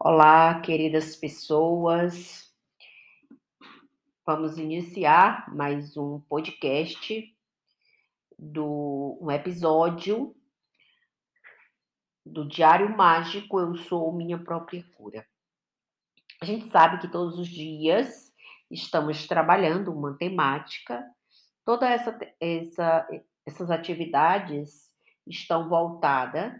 [0.00, 2.54] Olá, queridas pessoas.
[4.24, 7.36] Vamos iniciar mais um podcast
[8.38, 10.36] do um episódio
[12.24, 15.26] do Diário Mágico Eu sou minha própria cura.
[16.40, 18.32] A gente sabe que todos os dias
[18.70, 21.04] estamos trabalhando uma temática.
[21.64, 23.08] Toda essa, essa
[23.44, 24.92] essas atividades
[25.26, 26.52] estão voltadas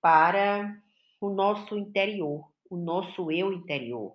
[0.00, 0.76] para
[1.20, 4.14] o nosso interior, o nosso eu interior,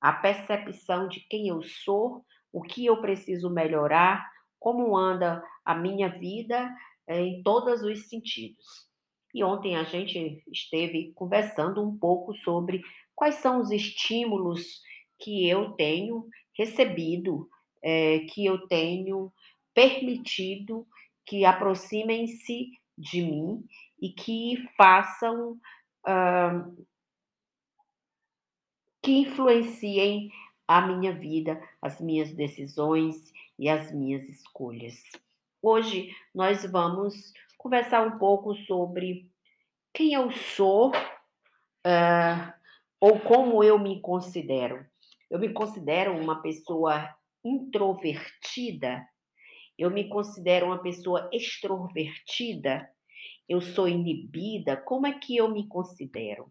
[0.00, 4.26] a percepção de quem eu sou, o que eu preciso melhorar,
[4.58, 6.74] como anda a minha vida
[7.06, 8.64] eh, em todos os sentidos.
[9.34, 12.82] E ontem a gente esteve conversando um pouco sobre
[13.14, 14.80] quais são os estímulos
[15.18, 17.48] que eu tenho recebido,
[17.82, 19.32] é, que eu tenho
[19.74, 20.86] permitido
[21.26, 23.64] que aproximem-se de mim
[24.00, 25.58] e que façam
[26.06, 26.86] uh,
[29.04, 30.32] que influenciem
[30.66, 34.94] a minha vida, as minhas decisões e as minhas escolhas.
[35.60, 39.30] Hoje nós vamos conversar um pouco sobre
[39.92, 42.52] quem eu sou uh,
[42.98, 44.86] ou como eu me considero.
[45.30, 47.14] Eu me considero uma pessoa
[47.44, 49.06] introvertida,
[49.76, 52.88] eu me considero uma pessoa extrovertida,
[53.46, 54.78] eu sou inibida.
[54.78, 56.50] Como é que eu me considero?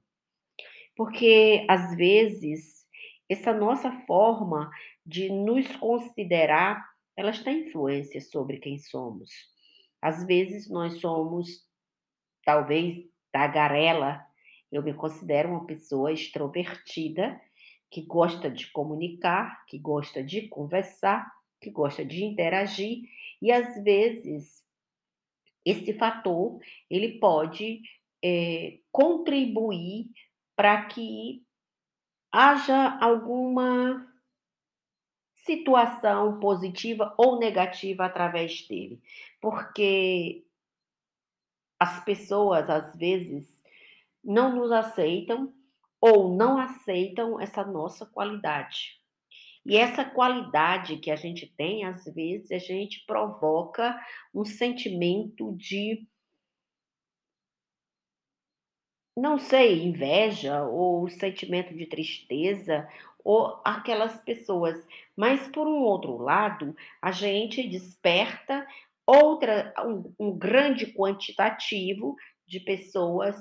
[0.95, 2.85] Porque, às vezes,
[3.29, 4.69] essa nossa forma
[5.05, 6.83] de nos considerar,
[7.15, 9.29] ela tem influência sobre quem somos.
[10.01, 11.65] Às vezes, nós somos,
[12.45, 14.23] talvez, tagarela.
[14.71, 17.39] Eu me considero uma pessoa extrovertida,
[17.89, 23.03] que gosta de comunicar, que gosta de conversar, que gosta de interagir,
[23.41, 24.63] e às vezes
[25.65, 27.81] esse fator ele pode
[28.23, 30.09] é, contribuir
[30.63, 31.45] para que
[32.31, 34.07] haja alguma
[35.45, 39.01] situação positiva ou negativa através dele.
[39.41, 40.45] Porque
[41.77, 43.61] as pessoas, às vezes,
[44.23, 45.53] não nos aceitam
[45.99, 49.01] ou não aceitam essa nossa qualidade.
[49.65, 53.99] E essa qualidade que a gente tem, às vezes, a gente provoca
[54.33, 56.07] um sentimento de
[59.15, 62.87] não sei, inveja ou sentimento de tristeza
[63.23, 64.85] ou aquelas pessoas.
[65.15, 68.67] Mas por um outro lado, a gente desperta
[69.05, 72.15] outra um, um grande quantitativo
[72.47, 73.35] de pessoas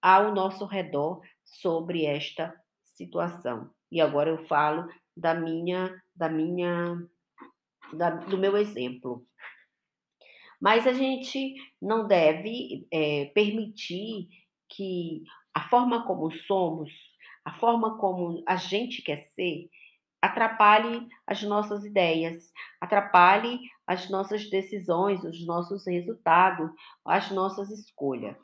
[0.00, 2.54] ao nosso redor sobre esta
[2.84, 3.70] situação.
[3.90, 7.02] E agora eu falo da minha da minha
[7.92, 9.26] da, do meu exemplo.
[10.60, 14.28] Mas a gente não deve é, permitir
[14.68, 16.92] que a forma como somos,
[17.44, 19.70] a forma como a gente quer ser,
[20.20, 26.70] atrapalhe as nossas ideias, atrapalhe as nossas decisões, os nossos resultados,
[27.04, 28.36] as nossas escolhas.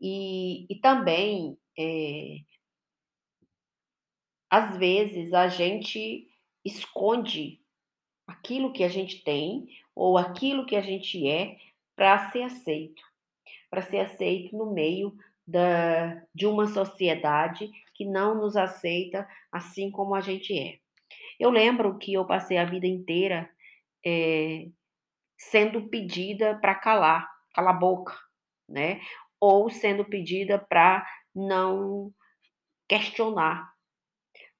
[0.00, 2.38] E, e também, é,
[4.50, 6.28] às vezes, a gente
[6.64, 7.60] esconde
[8.26, 11.56] aquilo que a gente tem ou aquilo que a gente é
[11.94, 13.02] para ser aceito,
[13.70, 15.16] para ser aceito no meio
[15.52, 20.78] da, de uma sociedade que não nos aceita assim como a gente é.
[21.38, 23.50] Eu lembro que eu passei a vida inteira
[24.04, 24.66] é,
[25.36, 28.18] sendo pedida para calar, calar a boca,
[28.66, 29.00] né?
[29.38, 32.10] Ou sendo pedida para não
[32.88, 33.72] questionar,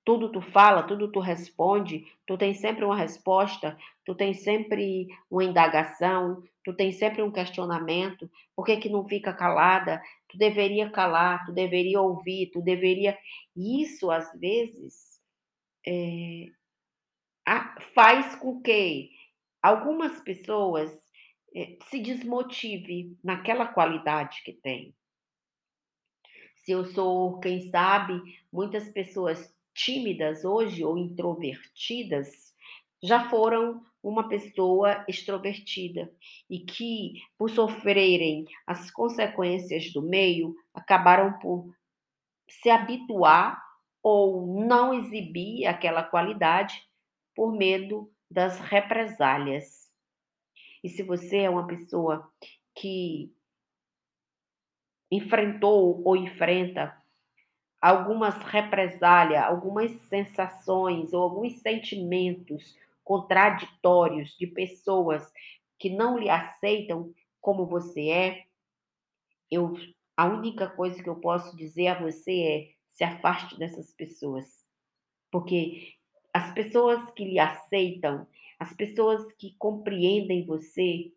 [0.04, 5.44] tudo tu fala, tudo tu responde, tu tem sempre uma resposta, tu tem sempre uma
[5.44, 10.02] indagação, tu tem sempre um questionamento, por que que não fica calada?
[10.32, 13.16] Tu deveria calar, tu deveria ouvir, tu deveria...
[13.54, 15.20] Isso, às vezes,
[15.86, 16.46] é,
[17.94, 19.10] faz com que
[19.62, 20.90] algumas pessoas
[21.54, 24.94] é, se desmotive naquela qualidade que tem.
[26.56, 28.20] Se eu sou, quem sabe,
[28.50, 32.54] muitas pessoas tímidas hoje ou introvertidas
[33.02, 36.12] já foram uma pessoa extrovertida
[36.50, 41.72] e que, por sofrerem as consequências do meio, acabaram por
[42.48, 43.62] se habituar
[44.02, 46.82] ou não exibir aquela qualidade
[47.34, 49.90] por medo das represálias.
[50.82, 52.28] E se você é uma pessoa
[52.74, 53.32] que
[55.10, 56.96] enfrentou ou enfrenta
[57.80, 65.24] algumas represálias, algumas sensações ou alguns sentimentos contraditórios de pessoas
[65.78, 68.44] que não lhe aceitam como você é,
[69.50, 69.74] eu
[70.16, 74.62] a única coisa que eu posso dizer a você é: se afaste dessas pessoas.
[75.30, 75.94] Porque
[76.32, 78.26] as pessoas que lhe aceitam,
[78.58, 81.12] as pessoas que compreendem você,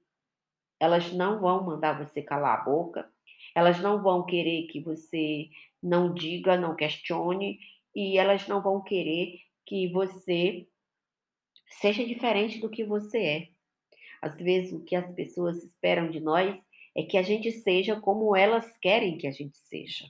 [0.80, 3.10] elas não vão mandar você calar a boca,
[3.54, 5.50] elas não vão querer que você
[5.82, 7.60] não diga, não questione,
[7.94, 10.68] e elas não vão querer que você
[11.80, 13.48] seja diferente do que você é.
[14.22, 16.60] Às vezes, o que as pessoas esperam de nós
[16.96, 20.06] é que a gente seja como elas querem que a gente seja.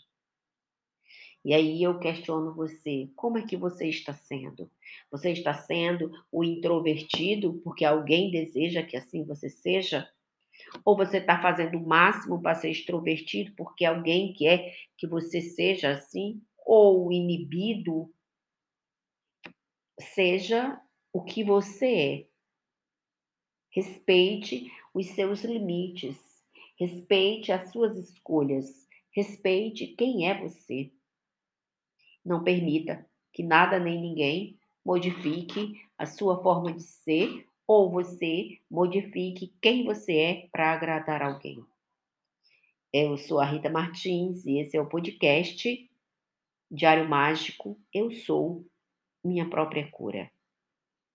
[1.44, 4.70] E aí eu questiono você, como é que você está sendo?
[5.12, 10.10] Você está sendo o introvertido porque alguém deseja que assim você seja?
[10.84, 15.92] Ou você está fazendo o máximo para ser extrovertido porque alguém quer que você seja
[15.92, 16.42] assim?
[16.66, 18.12] Ou inibido?
[20.00, 20.82] Seja
[21.16, 22.28] o que você é.
[23.70, 26.18] Respeite os seus limites.
[26.78, 28.86] Respeite as suas escolhas.
[29.12, 30.92] Respeite quem é você.
[32.24, 39.56] Não permita que nada nem ninguém modifique a sua forma de ser ou você modifique
[39.62, 41.66] quem você é para agradar alguém.
[42.92, 45.90] Eu sou a Rita Martins e esse é o podcast
[46.70, 47.80] Diário Mágico.
[47.94, 48.66] Eu sou
[49.24, 50.30] minha própria cura.